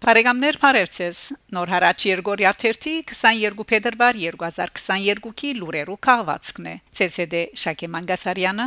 Բարեկամներ 0.00 0.56
Փարեվցես 0.62 1.18
Նոր 1.52 1.70
հարաճ 1.74 2.04
Երգորիա 2.08 2.52
22 2.62 3.66
փետրվար 3.68 4.18
2022-ի 4.22 5.50
լուրերու 5.58 5.96
քաղվածքն 6.06 6.70
է 6.70 6.74
ՑՍԴ 7.04 7.42
Շակե 7.60 7.90
Մանգասարյանը 7.96 8.66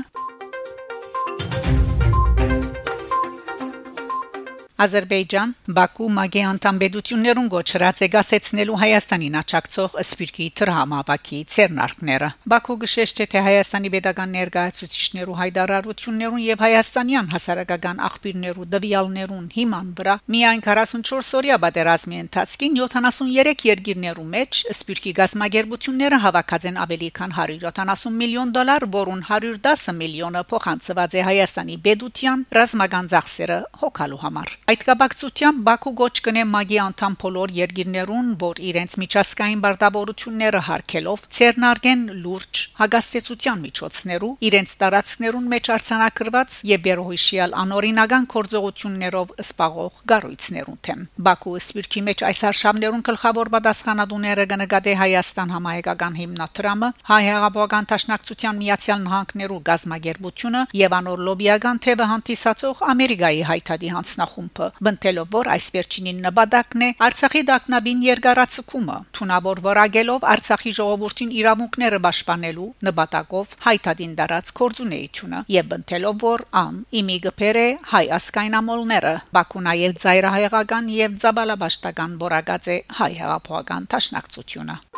Ադրբեջան 4.83 5.53
Բաքու 5.77 6.07
մագի 6.17 6.41
անդամբեդություններուն 6.49 7.49
գոչրած 7.53 8.01
է 8.03 8.07
գասեցնելու 8.13 8.79
Հայաստանին 8.83 9.37
աչակցող 9.43 9.97
սպիրկի 10.03 10.47
թրհամավակի 10.59 11.39
ցերնարկները 11.53 12.29
Բաքու 12.53 12.77
գշեշ 12.83 13.13
թե 13.23 13.43
Հայաստանի 13.47 13.91
pedagogan 13.93 14.33
ներկայացուցիչներու 14.33 15.37
հայդարարություններուն 15.39 16.43
եւ 16.43 16.63
հայաստանյան 16.63 17.29
հասարակական 17.33 18.01
աղբյուրներու 18.07 18.67
դվյալներուն 18.73 19.47
հիման 19.53 19.87
վրա 19.99 20.15
միայն 20.33 20.63
44 20.67 21.31
օրյա 21.39 21.57
պատերազմի 21.63 22.19
ընթացքին 22.23 22.77
73 22.83 23.65
երկիրներու 23.67 24.27
մեջ 24.33 24.61
սպիրկի 24.73 25.13
գազմագերբությունները 25.19 26.19
հավաքած 26.23 26.67
են 26.73 26.81
ավելի 26.83 27.09
քան 27.19 27.35
170 27.37 28.13
միլիոն 28.19 28.53
դոլար, 28.57 28.87
որուն 28.97 29.23
110 29.29 29.97
միլիոնը 30.03 30.43
փոխանցված 30.51 31.17
է 31.17 31.25
Հայաստանի 31.29 31.77
pedagogan 31.87 32.45
ռազմական 32.57 33.09
ծախսերը 33.13 33.59
հոգալու 33.83 34.21
համար 34.23 34.57
Այդ 34.73 34.83
կապակցությամբ 34.87 35.59
Բաքու 35.67 35.91
գոչ 35.99 36.13
կնե 36.25 36.43
մագի 36.49 36.77
անդամ 36.81 37.15
բոլոր 37.21 37.51
երկիրներուն, 37.53 38.29
որ 38.41 38.59
իրենց 38.69 38.93
միջազգային 39.01 39.59
բարդավորությունները 39.63 40.61
հարկելով 40.67 41.25
ցերնարգեն 41.37 42.01
լուրջ 42.23 42.61
հագաստեցության 42.79 43.61
միջոցներու 43.65 44.31
իրենց 44.49 44.73
տարածքներուն 44.83 45.45
մեջ 45.53 45.69
արցանակրված 45.75 46.57
եւ 46.71 46.81
բերոհիշիալ 46.87 47.53
անօրինական 47.63 48.25
կորձողություններով 48.33 49.35
սպաղող 49.45 50.01
գառույցներուն 50.13 50.81
թեմ 50.89 51.05
Բաքու 51.29 51.55
սպիրկի 51.61 52.03
մեջ 52.09 52.25
այս 52.33 52.41
արշավներուն 52.49 53.05
գլխավոր 53.13 53.53
պատասխանատուները 53.53 54.47
կնկատե 54.55 54.97
Հայաստան 55.03 55.53
համահայկական 55.53 56.19
հիմնադրամը 56.23 56.91
հայ 57.13 57.21
հեղափոխական 57.29 57.91
տաշնակցության 57.93 58.59
միացյալ 58.63 59.05
նահանգներու 59.05 59.61
գազագերբությունը 59.69 60.65
եւ 60.81 60.97
անոր 61.03 61.25
լոբիական 61.29 61.85
թևը 61.87 62.11
հանդիսացող 62.15 62.85
Ամերիկայի 62.93 63.47
հայտարարի 63.53 63.95
հանձնախումբը 63.99 64.62
Տրամփը 64.63 64.85
բնտելով 64.85 65.27
որ 65.33 65.49
այս 65.53 65.65
վերջինին 65.75 66.19
նպատակն 66.23 66.83
է 66.85 66.89
Արցախի 67.07 67.41
դակնաբին 67.49 68.03
երկարացումը 68.07 68.97
թունավոր 69.17 69.61
վարագելով 69.65 70.27
Արցախի 70.33 70.73
ժողովրդին 70.79 71.33
իրավունքները 71.39 71.99
պաշտպանելու 72.05 72.69
նպատակով 72.87 73.55
հայտադին 73.67 74.15
դարած 74.21 74.53
կորձունեությունը 74.61 75.43
եւ 75.57 75.69
բնտելով 75.73 76.17
որ 76.23 76.45
ան 76.63 76.79
իմիգփերը 77.03 77.67
հայ 77.93 78.05
ասկայնամոլները 78.19 79.13
Բաքունայել 79.39 79.99
ծայրահեղական 80.05 80.91
եւ 81.03 81.21
զաբալաբաշտական 81.25 82.17
որակած 82.27 82.73
է 82.77 82.81
հայ 83.01 83.13
հեղափոխական 83.23 83.89
տաշնակցությունը 83.95 84.92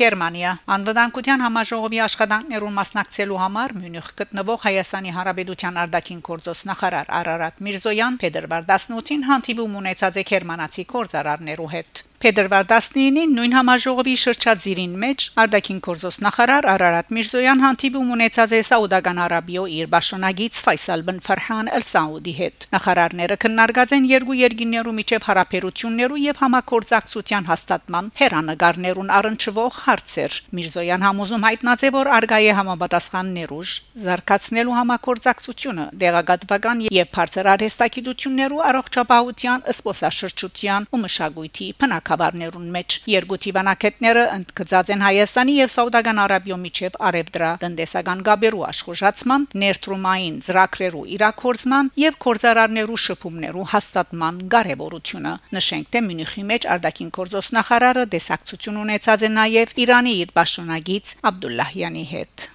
Գերմանիա 0.00 0.50
անվտանգության 0.74 1.42
համաժողովի 1.44 1.98
աշխատանքներուն 2.04 2.76
մասնակցելու 2.78 3.40
համար 3.42 3.74
Մյունխ 3.80 4.08
գտնվող 4.20 4.64
Հայաստանի 4.64 5.14
Հանրապետության 5.16 5.80
արտաքին 5.84 6.22
գործոս 6.30 6.66
նախարար 6.72 7.14
Արարատ 7.20 7.64
Միրզոյան 7.68 8.20
փետրվար 8.24 8.68
18-ին 8.74 9.26
հանդիպում 9.28 9.80
ունեցած 9.84 10.22
է 10.22 10.24
գերմանացի 10.30 10.86
գործարարներու 10.94 11.74
հետ 11.74 12.08
Փետրվար 12.20 12.66
19-ին 12.68 13.30
նույն 13.32 13.54
համաժողովի 13.56 14.14
շրջածիրին 14.20 14.96
մեջ 15.00 15.24
Արտակին 15.40 15.78
կորզոս 15.86 16.16
նախարար 16.20 16.66
Արարատ 16.68 17.12
Միրզոյան 17.16 17.62
հանդիպում 17.64 18.10
ունեցած 18.12 18.50
է 18.52 18.58
Սաուդական 18.68 19.20
Արաբիո 19.24 19.62
իր 19.76 19.88
բաշոնագից 19.94 20.58
Ֆայսալ 20.66 21.04
բն 21.06 21.22
Ֆարհան 21.24 21.70
Էլ-Սաուդի 21.78 22.34
հետ։ 22.40 22.66
Նախարարները 22.76 23.38
քննարկած 23.40 23.94
են 23.96 24.08
երկու 24.10 24.36
երկիներու 24.36 24.94
միջև 25.00 25.24
հարաբերություններու 25.30 26.20
եւ 26.20 26.42
համակորձակցության 26.44 27.48
հաստատման 27.48 28.12
հերանեկարներուն 28.20 29.14
առնչվող 29.16 29.80
հարցեր։ 29.88 30.38
Միրզոյան 30.60 31.08
համոզում 31.08 31.48
հայտնած 31.48 31.80
է, 31.88 31.92
որ 31.96 32.12
արգայ 32.20 32.42
է 32.44 32.52
համապատասխան 32.60 33.32
ներուժ 33.40 33.74
զարգացնելու 34.04 34.76
համակորձակցությունը 34.76 35.88
դեղագատվական 36.04 36.84
եւ 37.00 37.10
բարձր 37.16 37.50
արհեստագիտություններու 37.56 38.62
առողջապահության, 38.68 39.66
սպոսաշրջության 39.80 40.88
ու 40.90 41.04
մշակույթի 41.06 41.72
փնակ 41.80 42.09
քաղաքներուն 42.10 42.68
մեջ 42.76 42.98
երկու 43.14 43.38
տիվանակետները 43.46 44.24
ընդգծած 44.36 44.92
են 44.94 45.04
Հայաստանի 45.06 45.54
եւ 45.60 45.72
Սաուդական 45.74 46.20
Արաբիո 46.24 46.58
միջև 46.64 46.98
արևդրա 47.10 47.50
տնտեսական 47.64 48.24
գաբերու 48.28 48.64
աշխուժացման, 48.70 49.46
ներդրումային 49.62 50.38
ծրագրերու 50.46 51.04
իրակորձման 51.16 51.90
եւ 52.04 52.20
կորզարարներու 52.26 53.00
շփումներու 53.06 53.66
հաստատման 53.74 54.40
կարեւորությունը։ 54.54 55.34
Նշենք 55.56 55.90
թե 55.94 56.04
Մյունխի 56.10 56.46
մեջ 56.50 56.68
արտաքին 56.76 57.12
գործոս 57.20 57.52
նախարարը 57.58 58.06
դեսակցություն 58.14 58.80
ունեցած 58.84 59.26
է 59.26 59.34
նաեւ 59.40 59.76
Իրանի 59.86 60.16
իր 60.24 60.32
պաշտոնագից 60.40 61.14
Աբդուլլահյանի 61.30 62.06
հետ։ 62.14 62.50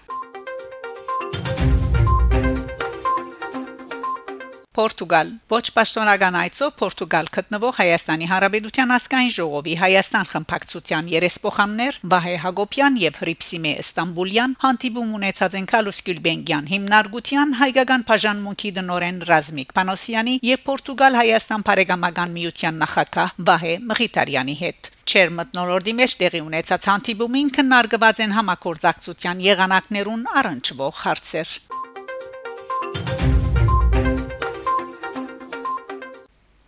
Պորտուգալ 4.75 5.30
ոչ 5.53 5.62
պաշտոնական 5.75 6.38
այցով 6.40 6.72
Պորտուգալ 6.81 7.30
գտնվող 7.38 7.78
Հայաստանի 7.80 8.25
Հանրապետության 8.31 8.94
ասկային 8.96 9.31
ժողովի 9.36 9.75
Հայաստան 9.81 10.28
խմբակցության 10.31 11.12
երեսփոխաններ 11.13 12.00
Վահե 12.13 12.34
Հակոբյան 12.46 12.97
եւ 13.06 13.19
Հրիփսիմե 13.22 13.72
Ստամբուլյան 13.85 14.58
հանդիպում 14.66 15.14
ունեցած 15.19 15.56
են 15.62 15.69
Կալուս 15.72 16.02
Գյուլբենգյան 16.09 16.68
հիմնարկության 16.75 17.56
հայկական 17.62 18.06
բաժանմունքի 18.12 18.74
դնորեն 18.80 19.22
Ռազմիկ 19.31 19.72
Պանոսյանի 19.80 20.35
եւ 20.50 20.66
Պորտուգալ 20.68 21.18
Հայաստան 21.22 21.66
բարեկամական 21.72 22.35
միության 22.35 22.84
նախակահ 22.84 23.40
Վահե 23.47 23.74
Մղիտարյանի 23.94 24.59
հետ 24.66 24.91
Չեր 25.06 25.31
մտնոլորտի 25.38 25.94
մեջ 26.02 26.14
տեղի 26.22 26.40
ունեցած 26.50 26.88
հանդիպումին 26.90 27.52
քննարկված 27.59 28.24
են 28.25 28.35
համակորձակցության 28.40 29.47
եղանակներուն 29.52 30.30
առնչվող 30.41 31.02
հարցեր։ 31.06 31.58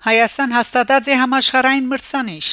Հայաստան 0.07 0.53
հաստատած 0.55 1.07
է 1.11 1.15
համաշխարհային 1.19 1.87
մրցանիշ. 1.91 2.49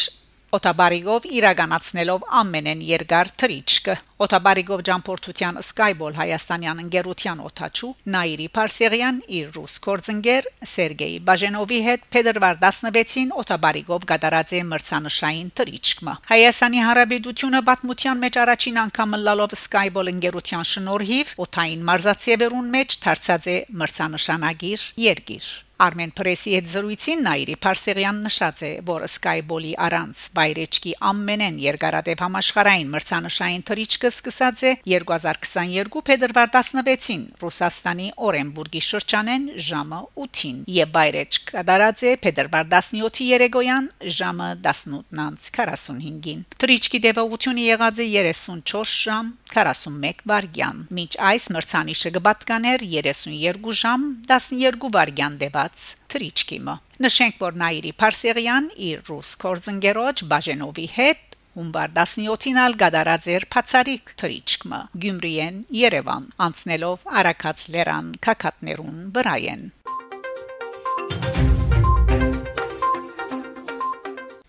Օտաբարիգով 0.56 1.26
իրականացնելով 1.38 2.24
ամենեն 2.40 2.80
երկար 2.88 3.28
թրիչկը 3.42 3.94
Օտաբարիգով 4.26 4.82
ջամփորդության 4.88 5.60
Skyball 5.68 6.16
հայաստանյան 6.18 6.82
ընկերության 6.84 7.42
օթաչու 7.46 7.90
Նաիրի 8.14 8.46
Փարսեղյան 8.58 9.20
իր 9.38 9.48
ռուս 9.58 9.74
կորձընկեր 9.86 10.48
Սերգեյ 10.72 11.14
Բաժենովի 11.30 11.80
հետ 11.86 12.06
փետրվար 12.14 12.58
16-ին 12.64 13.34
Օտաբարիգով 13.44 14.06
գդարած 14.14 14.54
է 14.58 14.62
մրցանշային 14.74 15.52
թրիչկը 15.58 16.16
Հայաստանի 16.34 16.82
Հանրապետությունը 16.88 17.60
պատմության 17.70 18.24
մեջ 18.24 18.40
առաջին 18.46 18.80
անգամ 18.84 19.18
լալով 19.28 19.58
Skyball 19.62 20.14
ընկերության 20.14 20.66
շնորհիվ 20.74 21.36
օթային 21.46 21.86
մարզացիևերուն 21.90 22.74
մեջ 22.78 22.98
դարձած 23.06 23.52
է 23.54 23.60
մրցանշանագիր 23.84 24.90
երկիր 25.10 25.54
Armen 25.84 26.12
Press-ի 26.16 26.54
հետ 26.56 26.68
զրույցին 26.72 27.22
Նաիրի 27.26 27.54
Փարսեղյան 27.60 28.20
նշած 28.24 28.60
է, 28.64 28.68
որ 28.88 29.02
Skyball-ի 29.10 29.72
առանց 29.84 30.22
Բայրեչկի 30.38 30.92
ամենեն 31.10 31.58
երկարատև 31.60 32.22
համաշխարային 32.24 32.92
մրցանշային 32.94 33.64
թրիչկը 33.68 34.10
սկսած 34.14 34.62
է 34.64 34.72
2022 34.88 36.02
փետրվար 36.08 36.52
16-ին 36.54 37.26
Ռուսաստանի 37.44 38.08
Օրենբուրգի 38.28 38.82
շրջանեն 38.88 39.44
ժամը 39.68 40.00
8-ին 40.24 40.62
եւ 40.78 40.94
Բայրեչկ 40.96 41.52
կդարած 41.52 42.04
է 42.08 42.14
փետրվար 42.24 42.68
17-ի 42.72 43.28
երեկոյան 43.34 43.90
ժամը 44.20 44.48
18:45-ին 44.64 46.44
Թրիչկի 46.64 47.02
դեպողությունը 47.08 47.68
եղած 47.68 48.04
է 48.04 48.08
34 48.14 48.96
ժամ 49.04 49.32
41 49.54 50.24
վայրկյան 50.30 50.78
Մինչ 50.96 51.12
այս 51.30 51.44
մրցանիշը 51.54 52.10
կբատկաներ 52.16 52.84
32 52.94 53.76
ժամ 53.84 54.08
12 54.30 54.90
վայրկյան 54.94 55.38
դեպած 55.74 55.84
թրիչկիմը 56.12 56.74
Նշենք, 57.04 57.38
որ 57.42 57.56
Նաիրի 57.58 57.92
Փարսեղյան 57.98 58.66
իր 58.88 59.00
ռուս 59.08 59.30
կորձընկերոջ 59.42 60.22
Բաժենովի 60.30 60.86
հետ 60.94 61.34
Հունվար 61.54 61.90
17-ին 61.98 62.60
ալ 62.64 62.76
գդարաձեր 62.82 63.46
Փացարիկ 63.54 64.14
թրիչկմը 64.22 64.80
Գյումրիեն 65.04 65.60
Երևան 65.80 66.28
անցնելով 66.46 67.08
Արաքած 67.22 67.66
լերան 67.74 68.12
քակատներուն 68.26 69.00
վրայեն 69.18 69.66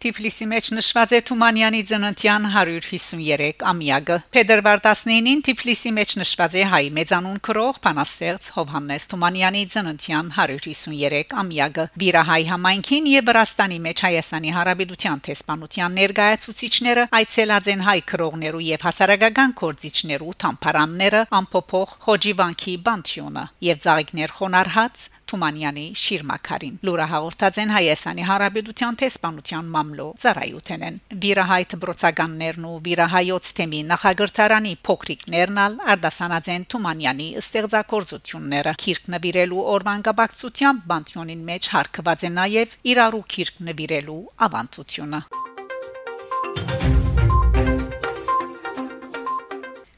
Թիֆլիսի 0.06 0.46
մեջ 0.46 0.68
նշված 0.78 1.13
է 1.18 1.19
Թումանյանի 1.25 1.80
ծննդյան 1.90 2.44
153 2.54 3.63
ամյակը։ 3.72 4.18
Փետրվար 4.36 4.81
19-ին 4.86 5.40
Թիֆլիսի 5.48 5.94
մեջ 5.98 6.12
նշված 6.19 6.57
է 6.62 6.66
հայ 6.69 6.81
մեծանուն 6.98 7.40
քրող 7.48 7.80
Փանաստեղծ 7.86 8.50
Հովհաննես 8.57 9.10
Թումանյանի 9.16 9.63
ծննդյան 9.74 10.30
153 10.36 11.34
ամյակը։ 11.42 11.88
Վիրահայ 12.06 12.44
համայնքին 12.52 13.10
եւ 13.16 13.25
Վրաստանի 13.31 13.81
մեջ 13.88 14.06
Հայաստանի 14.06 14.54
Հարաբերության 14.60 15.25
տեսփանության 15.25 15.98
ներկայացուցիչները 16.06 17.07
այցելած 17.25 17.72
են 17.74 17.84
հայ 17.90 18.00
քրողներու 18.13 18.63
եւ 18.69 18.86
հասարակական 18.86 19.57
կորցիչներու 19.66 20.38
թամփարանները 20.46 21.25
ամփոփող 21.42 21.98
Խոջիվանքի 22.06 22.78
բանտյոնը 22.86 23.50
եւ 23.74 23.84
ծաղիկներ 23.90 24.38
խոնարհած 24.38 25.10
Թումանյանի 25.25 25.86
շիրմակարին 25.98 26.75
լուրը 26.86 27.06
հաղորդած 27.12 27.60
են 27.63 27.72
Հայաստանի 27.75 28.25
Հարաբերության 28.30 28.98
տեսփանության 29.02 29.72
մամլո 29.95 30.06
ծառայութենեն 30.19 30.97
վիրահայտ 31.24 31.74
բրոցականներն 31.81 32.65
ու 32.68 32.80
վիրահայոց 32.86 33.51
թեմի 33.59 33.80
նախագծարանի 33.92 34.74
փոքրիկներն 34.88 35.59
արդասանած 35.94 36.50
են 36.56 36.65
Թումանյանի 36.74 37.27
ստեղծագործությունները 37.42 38.74
քիրք 38.83 39.09
նվիրելու 39.15 39.65
օրվան 39.75 40.06
գաբակցությամբ 40.09 40.86
բանտյոնին 40.92 41.44
մեջ 41.50 41.71
հարկված 41.75 42.27
է 42.27 42.31
նաև 42.36 42.77
իրարու 42.92 43.25
քիրք 43.36 43.65
նվիրելու 43.71 44.21
ավանդությունը 44.47 45.21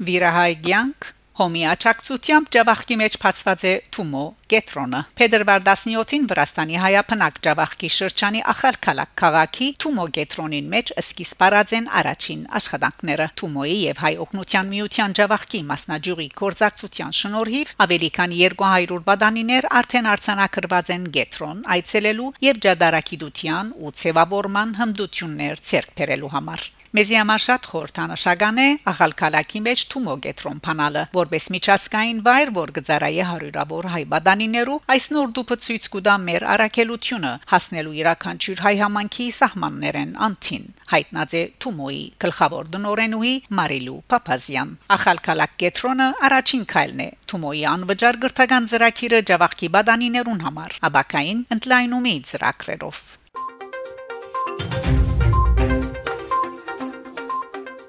Վիրահայ 0.07 0.53
ցանկ 0.67 1.16
Հոմի 1.37 1.63
աչակցությամբ 1.69 2.47
Ջավախքի 2.55 2.95
մեջ 2.97 3.15
փածված 3.21 3.63
է 3.69 3.71
Թումո 3.93 4.21
Գետրոնը։ 4.49 5.01
Փետրվար 5.19 5.59
17-ին 5.67 6.23
Վրաստանի 6.31 6.79
հայապնակ 6.81 7.35
Ջավախքի 7.47 7.89
շրջանի 7.95 8.41
Ախալքալակ 8.53 9.11
քաղաքի 9.21 9.67
Թումո 9.83 10.05
Գետրոնին 10.17 10.71
մեջ 10.71 10.91
սկիզբ 11.03 11.43
առած 11.47 11.73
են 11.77 11.89
առաջին 12.01 12.41
աշխատանքները։ 12.57 13.27
Թումոյի 13.41 13.77
եւ 13.83 14.01
հայ 14.01 14.13
օկնության 14.25 14.71
միության 14.73 15.15
Ջավախքի 15.21 15.61
մասնաճյուղի 15.69 16.27
կորզակցության 16.41 17.15
շնորհիվ 17.21 17.75
ավելի 17.85 18.09
քան 18.17 18.35
200 18.41 18.99
բադանիներ 19.11 19.69
արդեն 19.77 20.09
արցանակրված 20.17 20.91
են 20.97 21.07
Գետրոն 21.19 21.61
այցելելու 21.77 22.33
եւ 22.47 22.63
ջադարակիդության 22.65 23.71
ու 23.77 23.93
ցևավորման 24.01 24.75
հմդություններ 24.81 25.63
ցերկ 25.69 25.95
բերելու 26.01 26.33
համար։ 26.33 26.67
Մեզի 26.97 27.13
համար 27.13 27.41
շատ 27.43 27.67
խորհրդանշական 27.69 28.59
է 28.61 28.63
աղալքալակի 28.89 29.59
մեջ 29.67 29.81
Թումո 29.93 30.13
գետրոն 30.23 30.61
փանալը, 30.65 31.01
որբես 31.13 31.45
միջազգային 31.53 32.21
վայր, 32.25 32.51
որ 32.55 32.71
գծարայե 32.77 33.27
հարյուրավոր 33.31 33.87
հայ 33.93 34.01
բադանիներու 34.13 34.77
այս 34.95 35.05
նոր 35.13 35.27
դուփը 35.37 35.57
ցույց 35.65 35.85
կուտա 35.93 36.15
մեր 36.23 36.45
առաքելությունը 36.53 37.33
հասնելու 37.53 37.93
իրականչյուր 38.01 38.63
հայ 38.65 38.73
համանքի 38.81 39.27
սահմաններեն 39.37 40.15
անտին։ 40.25 40.65
Հայտնած 40.97 41.37
է 41.37 41.43
Թումոյի 41.61 42.01
գլխավոր 42.25 42.73
դնորենուհի 42.73 43.35
Մարիլու 43.61 44.01
Փափազյան։ 44.09 44.73
Աղալքալակ 44.97 45.55
գետրոնը 45.67 46.09
առաջին 46.31 46.65
քայլն 46.73 47.05
է 47.05 47.09
Թումոյի 47.29 47.63
անվճար 47.77 48.21
գրթական 48.25 48.71
ծրագիրը 48.73 49.21
Ջավախքի 49.29 49.71
բադանիներուն 49.77 50.43
համար։ 50.49 50.81
Աբակային 50.89 51.47
ընդլայնումի 51.59 52.17
ծրագրերով 52.33 53.05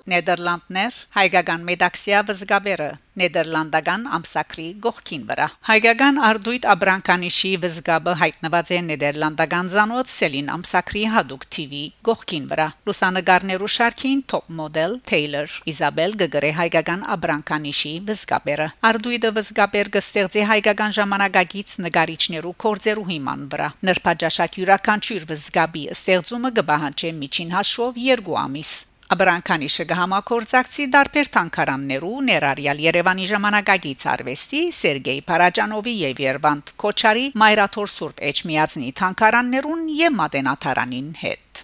Նեդերլանդներ 0.08 0.94
հայկական 1.18 1.64
մեդաքսիա 1.68 2.20
վզգաբերը 2.28 2.88
Նեդերլանդական 3.18 4.04
ամսակրի 4.16 4.66
գողքին 4.84 5.24
վրա 5.28 5.46
հայկական 5.68 6.20
արդույթ 6.28 6.66
աբրանկանիշի 6.74 7.50
վզգաբը 7.64 8.14
հայտնված 8.22 8.72
է 8.76 8.78
Նեդերլանդական 8.88 9.70
ցանոթ 9.74 10.12
Սելին 10.14 10.50
ամսակրի 10.54 11.04
հadoop 11.14 11.46
TV 11.56 11.82
գողքին 12.08 12.48
վրա 12.52 12.68
լուսանգարներու 12.88 13.70
շարքին 13.76 14.24
top 14.32 14.48
model 14.60 14.96
Taylor 15.12 15.46
Isabel 15.72 16.16
գգրե 16.22 16.52
հայկական 16.62 17.04
աբրանկանիշի 17.18 17.94
վզգաբերը 18.08 18.68
արդույթը 18.92 19.32
վզգաբեր 19.40 19.90
կստեղծի 19.98 20.44
հայկական 20.52 20.94
ժամանակագից 21.00 21.74
նկարիչներու 21.88 22.54
կորձերու 22.64 23.08
հիման 23.12 23.48
վրա 23.52 23.72
նրբաջաշակ 23.90 24.62
յուրաքանչյուր 24.62 25.32
վզգաբի 25.32 25.88
ստեղծումը 25.98 26.54
կբահանջի 26.60 27.12
միջին 27.24 27.58
հաշվով 27.58 28.00
2 28.08 28.38
ամիս 28.44 28.72
Աբրանքանիշը 29.08 29.84
գահամակորձակցի 29.88 30.84
դարբեր 30.92 31.28
թանկարաններու 31.34 32.16
ներառյալ 32.26 32.80
Երևանի 32.84 33.28
ժամանակագից 33.30 34.02
արվեստի 34.12 34.58
Սերգեյ 34.78 35.20
Փարաջանովի 35.30 35.94
եւ 36.00 36.18
Երվանտ 36.24 36.72
Քոչարի 36.82 37.22
Մայրաթոր 37.42 37.88
Սուրբ 37.92 38.20
Էջմիածնի 38.30 38.90
թանկարաններուն 39.00 39.86
եւ 39.96 40.18
Մատենաթարանին 40.18 41.08
հետ։ 41.22 41.62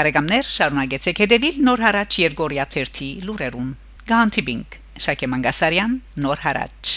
Բարեկամներ 0.00 0.48
շարունակեցեք 0.56 1.20
հետևել 1.26 1.60
Նոր 1.68 1.84
հարաճ 1.88 2.18
Երգորիա 2.24 2.66
1 2.86 3.04
լուրերուն։ 3.28 3.68
Գանտիբինգ 4.08 4.80
Շակե 5.04 5.30
Մանգասարյան 5.34 6.00
Նոր 6.24 6.42
հարաճ 6.46 6.96